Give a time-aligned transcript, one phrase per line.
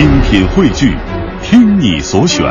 [0.00, 0.96] 精品汇聚，
[1.42, 2.42] 听你所选，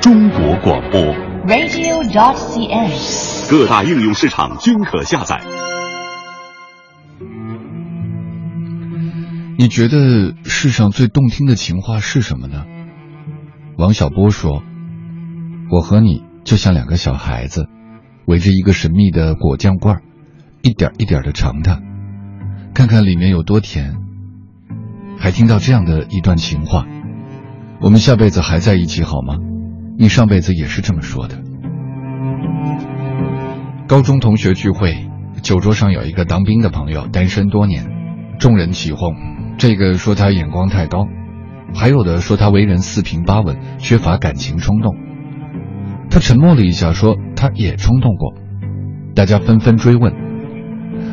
[0.00, 0.98] 中国广播。
[1.46, 3.50] radio.dot.cn，。
[3.50, 5.42] 各大应用市场均可下载。
[9.58, 12.64] 你觉得世上最动听的情话是什么呢？
[13.76, 14.62] 王小波说
[15.70, 17.68] ：“我和你就像两个小孩子，
[18.26, 20.00] 围着一个神秘的果酱罐，
[20.62, 21.78] 一点一点的尝它，
[22.72, 23.96] 看看里面有多甜。”
[25.20, 26.86] 还听到这样的一段情话
[27.80, 29.36] ：“我们下辈子还在一起好吗？
[29.98, 31.36] 你上辈子也是这么说的。”
[33.86, 35.10] 高中同学聚会，
[35.42, 37.86] 酒桌上有一个当兵的朋友，单身多年，
[38.38, 39.14] 众人起哄。
[39.58, 41.06] 这个说他眼光太高，
[41.74, 44.96] 还有的说他为人四平八稳，缺乏感情冲动。
[46.08, 48.32] 他沉默了一下，说他也冲动过。
[49.14, 50.14] 大家纷纷追问，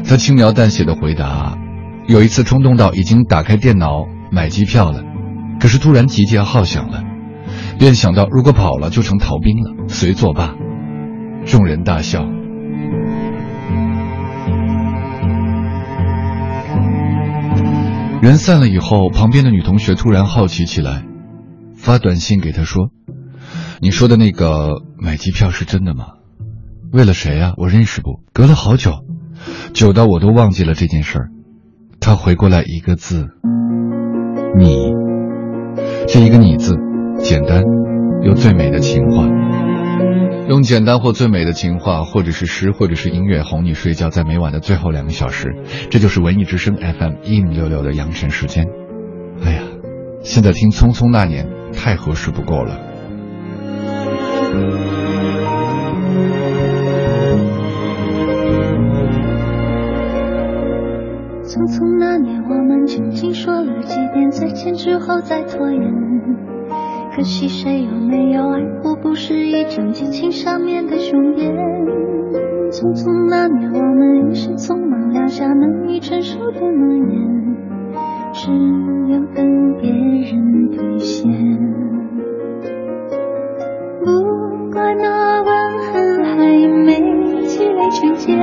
[0.08, 1.58] 他轻描淡写的回答：
[2.08, 5.04] 有一次冲动到已经打开电脑买机票了，
[5.60, 7.04] 可是突然集结号响了，
[7.78, 10.56] 便想到如果跑了就成逃兵了，随作罢。
[11.46, 12.26] 众人大笑。
[18.22, 21.04] 人散了以后，旁边的女同学突然好奇起来，
[21.76, 22.90] 发短信给他说
[23.80, 26.06] ：“你说的那个买机票是真的吗？
[26.92, 27.54] 为了谁啊？
[27.58, 28.22] 我认识不？
[28.34, 29.04] 隔了好久，
[29.74, 31.30] 久到我都忘记了这件事儿。”
[32.08, 33.28] 他回过来一个字
[34.58, 34.94] ：“你。”
[36.08, 36.78] 这一个“你”字，
[37.20, 37.62] 简单
[38.24, 39.28] 又最美的情话。
[40.48, 45.54] 用简单或最美的情话，或者是诗，或者是音乐哄你睡觉，在每晚的最后两个小时，
[45.90, 48.68] 这就是文艺之声 FM 一零六六的羊城时间。
[49.44, 49.64] 哎呀，
[50.24, 52.80] 现在听《匆匆那年》太合适不过了。
[61.44, 61.97] 匆匆
[62.88, 65.82] 轻轻，说了几遍再见之后再拖延？
[67.14, 71.54] 可惜谁有没有爱过，不是一张激情上面的雄辩。
[72.72, 77.58] 匆匆那年，我们一时匆忙撂下难以承受的诺言，
[78.34, 78.52] 只
[79.12, 79.46] 有等
[79.82, 81.30] 别人兑现。
[84.04, 85.50] 不怪那吻
[85.80, 86.38] 痕还
[86.86, 86.96] 没
[87.46, 88.38] 积累成茧，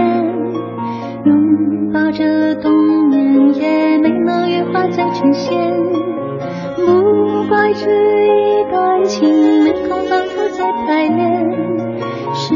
[4.75, 5.57] 能羽化再呈现。
[6.77, 11.53] 不怪这一段情没空反复再排练，
[12.35, 12.55] 是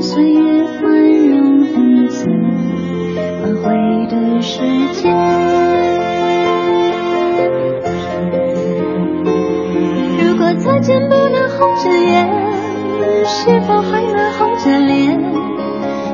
[0.00, 2.28] 岁月宽容恩赐
[3.42, 4.62] 挽回的时
[4.92, 5.12] 间。
[10.22, 12.28] 如果再见不能红着眼，
[13.24, 15.20] 是否还能红着脸？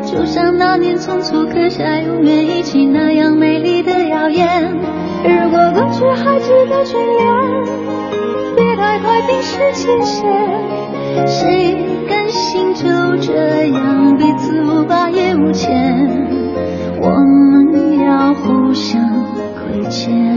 [0.05, 3.72] 就像那年匆促刻下永远一起那样美丽
[4.22, 4.47] 考验。
[5.25, 7.27] 如果过去还值得眷恋，
[8.55, 10.31] 别太快冰释前嫌。
[11.27, 11.77] 谁
[12.09, 15.75] 甘心就这样彼此无挂也无牵？
[17.00, 19.03] 我们要互相
[19.56, 20.31] 亏欠，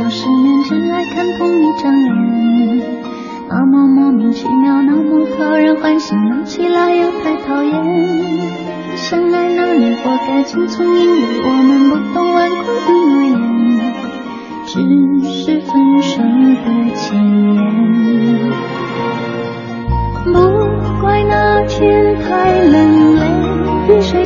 [0.00, 2.08] 过太少世面，真爱看同一张脸，
[3.50, 7.74] 那么莫名其妙，那么讨人欢喜，闹起来又太讨厌。
[8.96, 13.36] 相爱那年，活该青葱，因为我们不懂顽固的诺言，
[14.64, 14.80] 只
[15.28, 16.64] 是分手的
[16.96, 17.14] 前
[17.54, 17.60] 言。
[20.24, 20.32] 不
[21.02, 23.20] 怪那天太冷，泪
[23.88, 24.19] 雨水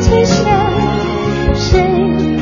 [0.00, 2.33] 期限谁？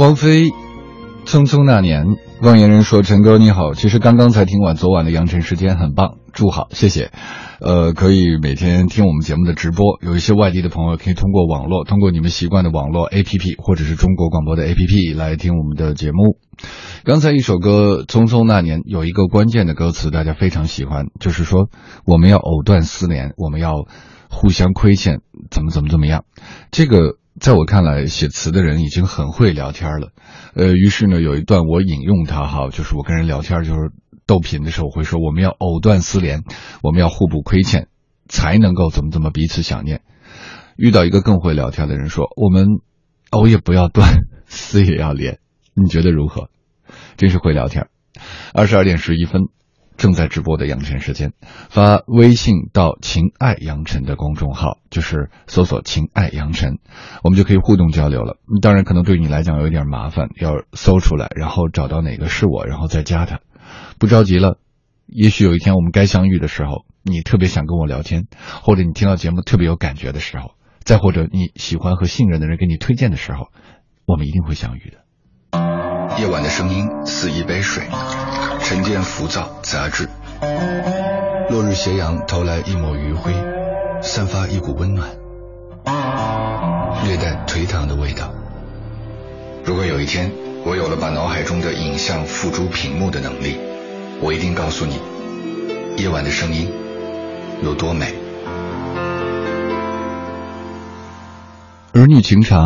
[0.00, 0.46] 王菲，
[1.26, 2.06] 《匆匆那年》。
[2.40, 7.10] 望言人说：“陈哥你好，其实刚刚才听完昨晚的羊城时间，很棒，祝好，谢谢。
[7.60, 16.38] 呃，可以每天听我们节目的直播，有一些外地的朋友可以通过网络，通过你们习惯的网络 APP 或者是中国广播的 APP 来听我们的节目。
[17.04, 21.68] 刚才一首歌《匆匆那年》有一个关键的歌词，大家非常喜欢，就是说
[22.06, 23.84] 我们要藕断丝连，我们要
[24.30, 25.18] 互相亏欠，
[25.50, 26.24] 怎么怎么怎么样，
[26.70, 30.12] 这个。”在我看来，写词的人已经很会聊天了，
[30.54, 33.92] 呃，于是呢，有一段我引用他哈，就是我跟人聊天，就是
[34.26, 36.44] 逗贫的时候我会说，我们要藕断丝连，
[36.82, 37.88] 我们要互不亏欠，
[38.28, 40.02] 才能够怎么怎么彼此想念。
[40.76, 42.66] 遇到一个更会聊天的人说，我们
[43.30, 45.38] 藕也不要断， 丝也要连，
[45.74, 46.50] 你觉得如何？
[47.16, 47.86] 真是会聊天。
[48.52, 49.44] 二十二点十一分。
[50.00, 51.34] 正在直播的杨晨时间，
[51.68, 56.78] 发微信到“情爱杨晨”的公众号，就是搜索“情爱杨晨”，
[57.22, 58.38] 我们就可以互动交流了。
[58.62, 63.40] 当然，可能对你来讲有一点麻烦，要搜出来，然后找到哪个是我，然后再加他。
[63.98, 64.56] 不着急了，
[65.06, 68.26] 也许有一天我们该相遇的时候，你特别想跟我聊天，
[68.62, 73.48] 或者你听到节目特别有感觉的时候，再或者你喜欢和信任的人给你推荐的时候，
[74.06, 75.04] 我们一定会相遇的。
[76.18, 77.84] 夜晚的声音似一杯水。
[78.70, 80.08] 沉淀浮躁杂质，
[81.50, 83.32] 落日斜阳投来一抹余晖，
[84.00, 85.10] 散发一股温暖，
[87.04, 88.32] 略带颓唐的味道。
[89.64, 90.30] 如果有一天
[90.64, 93.56] 我有了把脑海中的影像付诸屏幕的能力，
[94.22, 95.00] 我一定告诉你，
[96.00, 96.70] 夜晚的声音
[97.64, 98.14] 有多美。
[101.92, 102.62] 儿女情长，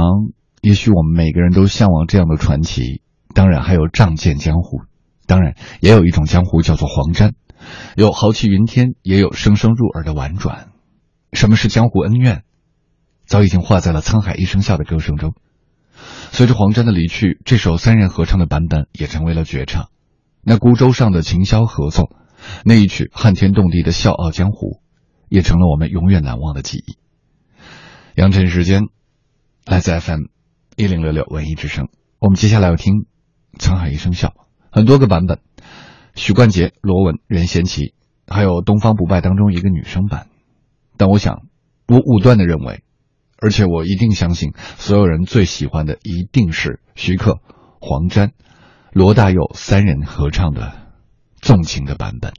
[0.60, 3.00] 也许我们每个人都向往这样的传奇。
[3.34, 4.82] 当然，还有仗剑江湖。
[5.26, 7.34] 当然，也有一种江湖叫做黄沾，
[7.96, 10.68] 有豪气云天，也有声声入耳的婉转。
[11.32, 12.42] 什么是江湖恩怨，
[13.26, 15.34] 早已经化在了沧海一声笑的歌声中。
[16.30, 19.88] 随着黄沾的离去，这首三人合唱的版本也成为了绝唱。
[20.42, 22.10] 那孤舟上的琴箫合奏，
[22.64, 24.66] 那一曲撼天动地的《笑傲江湖》，
[25.28, 26.98] 也成了我们永远难忘的记忆。
[28.14, 28.82] 杨晨时间，
[29.64, 30.24] 来自 FM
[30.76, 31.88] 一零六六文艺之声。
[32.18, 32.92] 我们接下来要听
[33.58, 34.28] 《沧海一声笑》。
[34.74, 35.38] 很多个版本，
[36.16, 37.94] 许冠杰、罗文、任贤齐，
[38.26, 40.26] 还有《东方不败》当中一个女生版。
[40.96, 41.42] 但我想，
[41.86, 42.82] 我武断的认为，
[43.40, 47.38] 而且我一定相信，所有人最喜欢的一定是徐克、
[47.80, 48.32] 黄沾、
[48.92, 50.72] 罗大佑三人合唱的
[51.40, 52.32] 纵情的版本。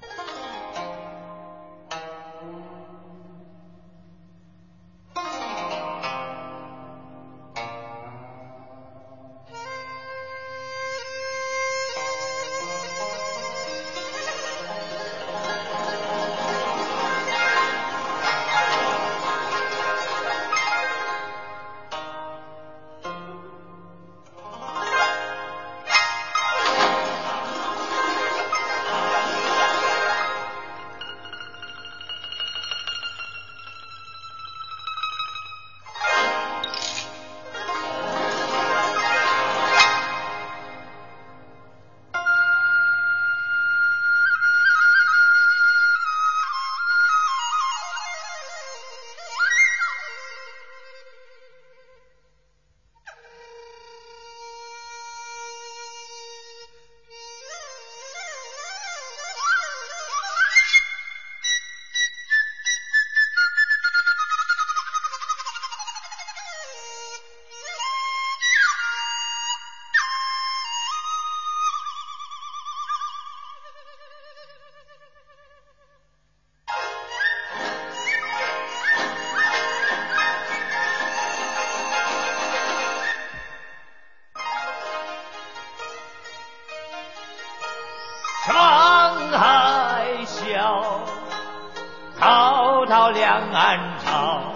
[93.36, 94.54] 江南草，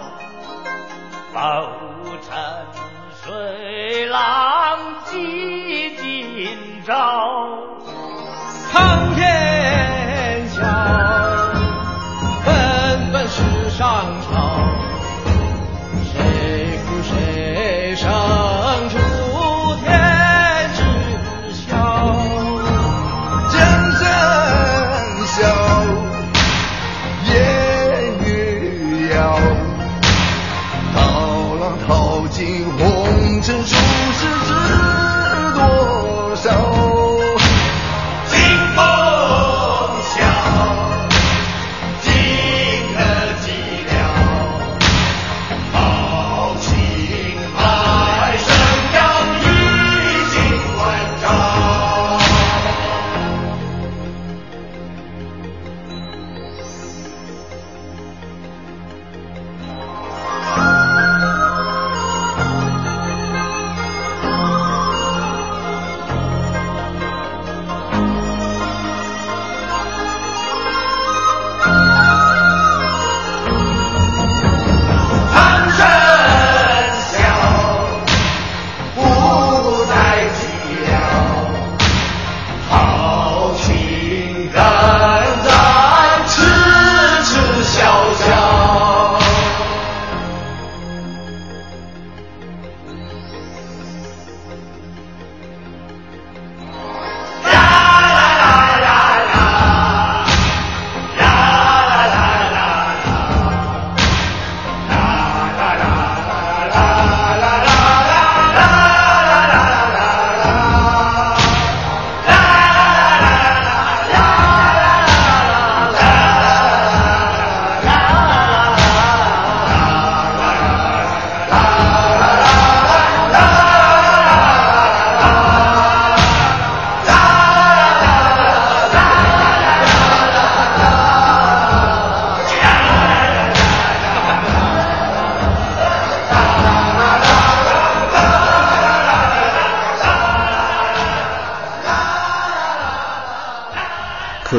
[1.34, 1.36] 浮
[2.22, 2.32] 沉
[3.22, 7.59] 水浪几今朝。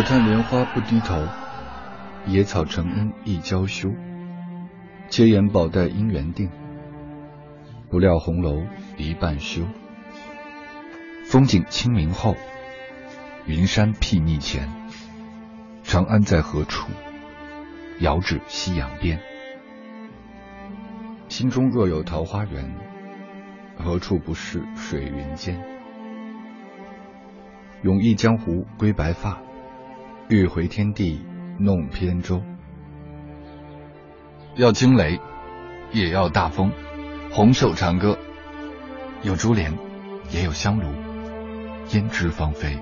[0.01, 1.27] 可叹莲花不低头，
[2.25, 3.91] 野草成荫亦娇羞。
[5.10, 6.50] 千言宝黛姻缘定，
[7.88, 8.63] 不料红楼
[8.98, 9.62] 一半休。
[11.24, 12.36] 风景清明后，
[13.46, 14.67] 云山睥睨前。
[15.84, 16.89] 长安在何处？
[18.00, 19.20] 遥指夕阳边。
[21.27, 22.74] 心中若有桃花源，
[23.77, 25.63] 何处不是水云间？
[27.84, 29.38] 永忆江湖归白发，
[30.30, 31.20] 欲回天地
[31.58, 32.42] 弄扁舟。
[34.56, 35.20] 要惊雷，
[35.92, 36.72] 也要大风。
[37.32, 38.18] 红袖长歌，
[39.24, 39.74] 有珠帘，
[40.32, 40.86] 也有香炉，
[41.88, 42.78] 胭脂芳菲。